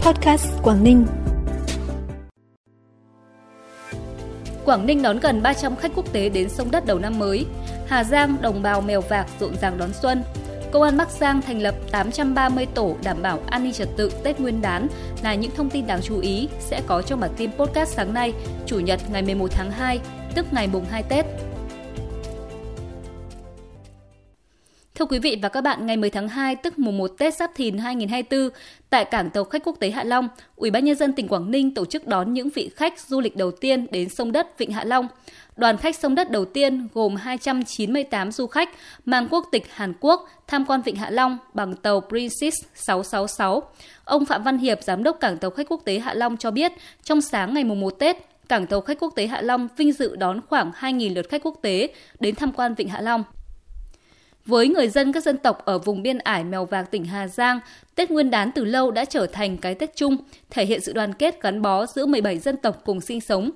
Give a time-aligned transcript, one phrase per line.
[0.00, 1.06] Podcast Quảng Ninh.
[4.64, 7.46] Quảng Ninh đón gần 300 khách quốc tế đến sông đất đầu năm mới.
[7.86, 10.22] Hà Giang, đồng bào mèo vạc rộn ràng đón xuân.
[10.72, 14.40] Công an Bắc Giang thành lập 830 tổ đảm bảo an ninh trật tự Tết
[14.40, 14.88] Nguyên đán
[15.22, 18.32] là những thông tin đáng chú ý sẽ có trong bản tin podcast sáng nay,
[18.66, 20.00] Chủ nhật ngày 11 tháng 2,
[20.34, 21.26] tức ngày mùng 2 Tết.
[25.00, 27.50] Thưa quý vị và các bạn, ngày 10 tháng 2 tức mùng 1 Tết Giáp
[27.54, 28.50] Thìn 2024,
[28.90, 31.74] tại cảng tàu khách quốc tế Hạ Long, Ủy ban nhân dân tỉnh Quảng Ninh
[31.74, 34.84] tổ chức đón những vị khách du lịch đầu tiên đến sông đất Vịnh Hạ
[34.84, 35.08] Long.
[35.56, 38.68] Đoàn khách sông đất đầu tiên gồm 298 du khách
[39.04, 43.62] mang quốc tịch Hàn Quốc tham quan Vịnh Hạ Long bằng tàu Princess 666.
[44.04, 46.72] Ông Phạm Văn Hiệp, giám đốc cảng tàu khách quốc tế Hạ Long cho biết,
[47.04, 48.16] trong sáng ngày mùng 1 Tết,
[48.48, 51.58] cảng tàu khách quốc tế Hạ Long vinh dự đón khoảng 2.000 lượt khách quốc
[51.62, 51.88] tế
[52.20, 53.24] đến tham quan Vịnh Hạ Long.
[54.46, 57.60] Với người dân các dân tộc ở vùng biên ải Mèo Vạc tỉnh Hà Giang,
[57.94, 60.16] Tết Nguyên đán từ lâu đã trở thành cái Tết chung,
[60.50, 63.50] thể hiện sự đoàn kết gắn bó giữa 17 dân tộc cùng sinh sống.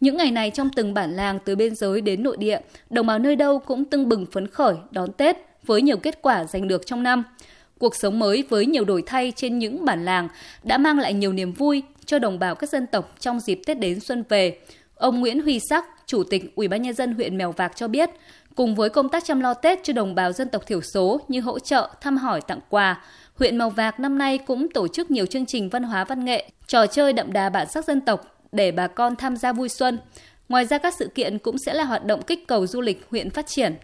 [0.00, 3.18] Những ngày này trong từng bản làng từ biên giới đến nội địa, đồng bào
[3.18, 6.86] nơi đâu cũng tưng bừng phấn khởi đón Tết với nhiều kết quả giành được
[6.86, 7.24] trong năm.
[7.78, 10.28] Cuộc sống mới với nhiều đổi thay trên những bản làng
[10.62, 13.78] đã mang lại nhiều niềm vui cho đồng bào các dân tộc trong dịp Tết
[13.78, 14.58] đến xuân về.
[14.94, 18.10] Ông Nguyễn Huy Sắc, Chủ tịch Ủy ban nhân dân huyện Mèo Vạc cho biết,
[18.54, 21.40] Cùng với công tác chăm lo Tết cho đồng bào dân tộc thiểu số như
[21.40, 25.26] hỗ trợ, thăm hỏi, tặng quà, huyện Mèo Vạc năm nay cũng tổ chức nhiều
[25.26, 28.72] chương trình văn hóa văn nghệ, trò chơi đậm đà bản sắc dân tộc để
[28.72, 29.98] bà con tham gia vui xuân.
[30.48, 33.30] Ngoài ra các sự kiện cũng sẽ là hoạt động kích cầu du lịch huyện
[33.30, 33.74] phát triển.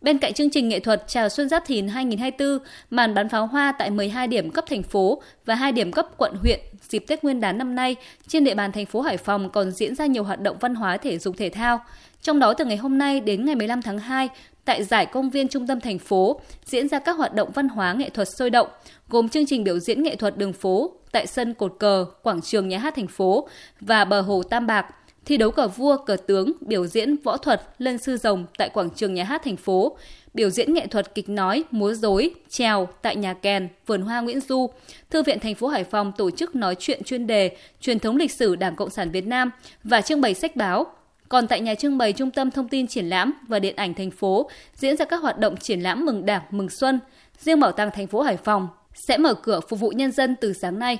[0.00, 3.72] Bên cạnh chương trình nghệ thuật Chào Xuân Giáp Thìn 2024, màn bắn pháo hoa
[3.72, 7.40] tại 12 điểm cấp thành phố và 2 điểm cấp quận huyện dịp Tết Nguyên
[7.40, 10.40] đán năm nay, trên địa bàn thành phố Hải Phòng còn diễn ra nhiều hoạt
[10.40, 11.80] động văn hóa thể dục thể thao.
[12.22, 14.28] Trong đó từ ngày hôm nay đến ngày 15 tháng 2,
[14.64, 17.92] tại giải công viên trung tâm thành phố diễn ra các hoạt động văn hóa
[17.92, 18.68] nghệ thuật sôi động,
[19.08, 22.68] gồm chương trình biểu diễn nghệ thuật đường phố tại sân cột cờ, quảng trường
[22.68, 23.48] nhà hát thành phố
[23.80, 24.86] và bờ hồ Tam Bạc,
[25.24, 28.90] thi đấu cờ vua, cờ tướng, biểu diễn võ thuật, lân sư rồng tại quảng
[28.90, 29.96] trường nhà hát thành phố,
[30.34, 34.40] biểu diễn nghệ thuật kịch nói, múa rối, trèo tại nhà kèn, vườn hoa Nguyễn
[34.40, 34.70] Du.
[35.10, 38.32] Thư viện thành phố Hải Phòng tổ chức nói chuyện chuyên đề truyền thống lịch
[38.32, 39.50] sử Đảng Cộng sản Việt Nam
[39.84, 40.86] và trưng bày sách báo.
[41.28, 44.10] Còn tại nhà trưng bày Trung tâm Thông tin Triển lãm và Điện ảnh thành
[44.10, 47.00] phố diễn ra các hoạt động triển lãm mừng Đảng, mừng Xuân.
[47.38, 50.52] Riêng Bảo tàng thành phố Hải Phòng sẽ mở cửa phục vụ nhân dân từ
[50.52, 50.98] sáng nay.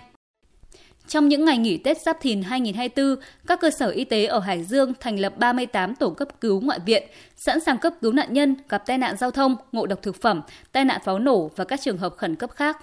[1.11, 4.65] Trong những ngày nghỉ Tết Giáp Thìn 2024, các cơ sở y tế ở Hải
[4.65, 7.03] Dương thành lập 38 tổ cấp cứu ngoại viện,
[7.37, 10.43] sẵn sàng cấp cứu nạn nhân gặp tai nạn giao thông, ngộ độc thực phẩm,
[10.73, 12.77] tai nạn pháo nổ và các trường hợp khẩn cấp khác.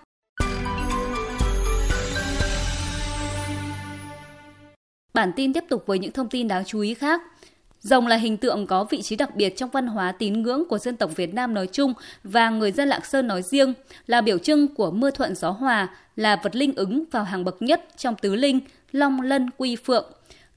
[5.14, 7.22] Bản tin tiếp tục với những thông tin đáng chú ý khác.
[7.82, 10.78] Rồng là hình tượng có vị trí đặc biệt trong văn hóa tín ngưỡng của
[10.78, 11.94] dân tộc Việt Nam nói chung
[12.24, 13.74] và người dân Lạng Sơn nói riêng,
[14.08, 17.62] là biểu trưng của mưa thuận gió hòa, là vật linh ứng vào hàng bậc
[17.62, 18.60] nhất trong tứ linh,
[18.92, 20.06] long lân quy phượng.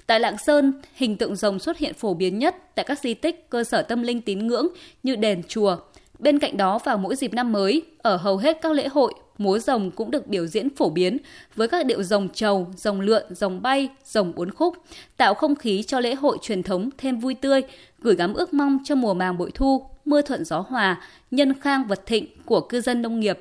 [0.07, 3.51] Tại Lạng Sơn, hình tượng rồng xuất hiện phổ biến nhất tại các di tích,
[3.51, 4.69] cơ sở tâm linh tín ngưỡng
[5.03, 5.77] như đền, chùa.
[6.19, 9.59] Bên cạnh đó, vào mỗi dịp năm mới, ở hầu hết các lễ hội, múa
[9.59, 11.19] rồng cũng được biểu diễn phổ biến
[11.57, 14.77] với các điệu rồng trầu, rồng lượn, rồng bay, rồng uốn khúc,
[15.17, 17.63] tạo không khí cho lễ hội truyền thống thêm vui tươi,
[17.99, 21.01] gửi gắm ước mong cho mùa màng bội thu, mưa thuận gió hòa,
[21.31, 23.39] nhân khang vật thịnh của cư dân nông nghiệp.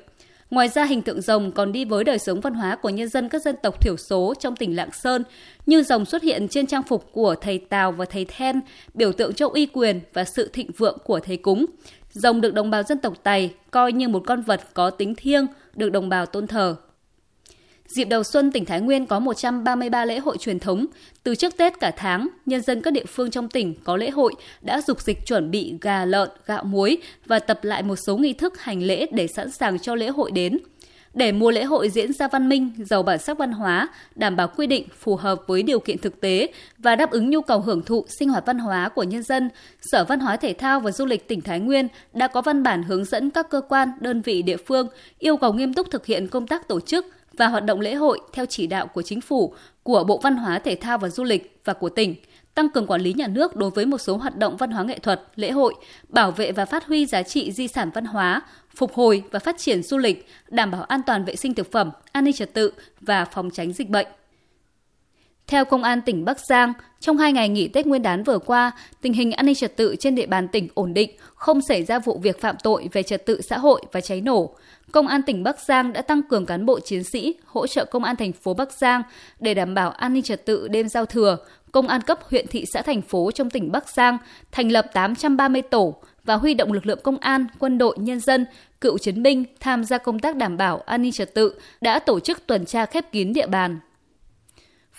[0.50, 3.28] Ngoài ra hình tượng rồng còn đi với đời sống văn hóa của nhân dân
[3.28, 5.22] các dân tộc thiểu số trong tỉnh Lạng Sơn,
[5.66, 8.60] như rồng xuất hiện trên trang phục của thầy Tào và thầy Then,
[8.94, 11.66] biểu tượng cho uy quyền và sự thịnh vượng của thầy cúng.
[12.12, 15.46] Rồng được đồng bào dân tộc Tày coi như một con vật có tính thiêng,
[15.76, 16.76] được đồng bào tôn thờ.
[17.96, 20.86] Dịp đầu xuân, tỉnh Thái Nguyên có 133 lễ hội truyền thống.
[21.22, 24.34] Từ trước Tết cả tháng, nhân dân các địa phương trong tỉnh có lễ hội
[24.60, 28.32] đã dục dịch chuẩn bị gà lợn, gạo muối và tập lại một số nghi
[28.32, 30.58] thức hành lễ để sẵn sàng cho lễ hội đến.
[31.14, 34.48] Để mùa lễ hội diễn ra văn minh, giàu bản sắc văn hóa, đảm bảo
[34.56, 37.82] quy định phù hợp với điều kiện thực tế và đáp ứng nhu cầu hưởng
[37.82, 39.50] thụ sinh hoạt văn hóa của nhân dân,
[39.80, 42.82] Sở Văn hóa Thể thao và Du lịch tỉnh Thái Nguyên đã có văn bản
[42.82, 44.88] hướng dẫn các cơ quan, đơn vị địa phương
[45.18, 48.20] yêu cầu nghiêm túc thực hiện công tác tổ chức và hoạt động lễ hội
[48.32, 51.60] theo chỉ đạo của chính phủ, của Bộ Văn hóa Thể thao và Du lịch
[51.64, 52.14] và của tỉnh–
[52.60, 54.98] tăng cường quản lý nhà nước đối với một số hoạt động văn hóa nghệ
[54.98, 55.74] thuật, lễ hội,
[56.08, 58.42] bảo vệ và phát huy giá trị di sản văn hóa,
[58.74, 61.90] phục hồi và phát triển du lịch, đảm bảo an toàn vệ sinh thực phẩm,
[62.12, 64.06] an ninh trật tự và phòng tránh dịch bệnh.
[65.50, 68.70] Theo Công an tỉnh Bắc Giang, trong hai ngày nghỉ Tết Nguyên đán vừa qua,
[69.00, 71.98] tình hình an ninh trật tự trên địa bàn tỉnh ổn định, không xảy ra
[71.98, 74.54] vụ việc phạm tội về trật tự xã hội và cháy nổ.
[74.92, 78.04] Công an tỉnh Bắc Giang đã tăng cường cán bộ chiến sĩ hỗ trợ công
[78.04, 79.02] an thành phố Bắc Giang
[79.40, 81.36] để đảm bảo an ninh trật tự đêm giao thừa,
[81.72, 84.18] công an cấp huyện thị xã thành phố trong tỉnh Bắc Giang
[84.52, 85.94] thành lập 830 tổ
[86.24, 88.46] và huy động lực lượng công an, quân đội, nhân dân
[88.80, 92.20] cựu chiến binh tham gia công tác đảm bảo an ninh trật tự đã tổ
[92.20, 93.78] chức tuần tra khép kín địa bàn.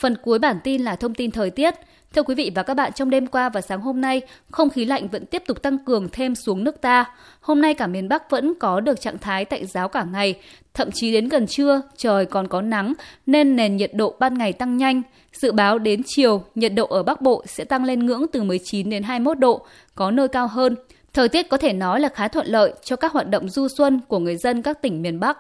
[0.02, 1.74] Phần cuối bản tin là thông tin thời tiết.
[2.14, 4.22] Thưa quý vị và các bạn, trong đêm qua và sáng hôm nay,
[4.52, 7.06] không khí lạnh vẫn tiếp tục tăng cường thêm xuống nước ta.
[7.42, 10.36] Hôm nay cả miền Bắc vẫn có được trạng thái tạnh giáo cả ngày,
[10.74, 12.94] thậm chí đến gần trưa trời còn có nắng
[13.26, 15.02] nên nền nhiệt độ ban ngày tăng nhanh.
[15.34, 18.90] Dự báo đến chiều, nhiệt độ ở Bắc Bộ sẽ tăng lên ngưỡng từ 19
[18.90, 19.66] đến 21 độ,
[19.96, 20.76] có nơi cao hơn.
[21.14, 24.00] Thời tiết có thể nói là khá thuận lợi cho các hoạt động du xuân
[24.08, 25.38] của người dân các tỉnh miền Bắc.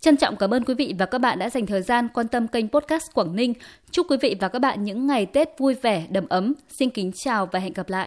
[0.00, 2.48] Trân trọng cảm ơn quý vị và các bạn đã dành thời gian quan tâm
[2.48, 3.54] kênh podcast Quảng Ninh.
[3.90, 6.54] Chúc quý vị và các bạn những ngày Tết vui vẻ, đầm ấm.
[6.68, 7.98] Xin kính chào và hẹn gặp lại.